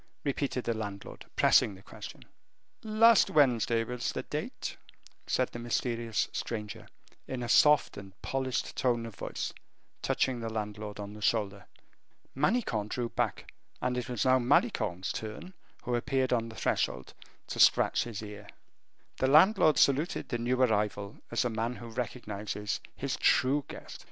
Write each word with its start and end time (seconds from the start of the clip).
repeated 0.23 0.63
the 0.63 0.73
landlord, 0.73 1.27
pressing 1.35 1.75
the 1.75 1.83
question. 1.83 2.25
"Last 2.83 3.29
Wednesday 3.29 3.83
was 3.83 4.11
the 4.11 4.23
date," 4.23 4.75
said 5.27 5.49
the 5.49 5.59
mysterious 5.59 6.27
stranger, 6.31 6.87
in 7.27 7.43
a 7.43 7.47
soft 7.47 7.97
and 7.97 8.19
polished 8.23 8.75
tone 8.75 9.05
of 9.05 9.13
voice, 9.15 9.53
touching 10.01 10.39
the 10.39 10.49
landlord 10.49 10.99
on 10.99 11.13
the 11.13 11.21
shoulder. 11.21 11.67
Manicamp 12.35 12.89
drew 12.89 13.09
back, 13.09 13.53
and 13.79 13.95
it 13.95 14.09
was 14.09 14.25
now 14.25 14.39
Malicorne's 14.39 15.11
turn, 15.11 15.53
who 15.83 15.93
appeared 15.93 16.33
on 16.33 16.49
the 16.49 16.55
threshold, 16.55 17.13
to 17.45 17.59
scratch 17.59 18.05
his 18.05 18.23
ear. 18.23 18.47
The 19.17 19.27
landlord 19.27 19.77
saluted 19.77 20.29
the 20.29 20.39
new 20.39 20.59
arrival 20.59 21.19
as 21.29 21.45
a 21.45 21.49
man 21.51 21.75
who 21.75 21.89
recognizes 21.89 22.79
his 22.95 23.17
true 23.17 23.65
guest. 23.67 23.99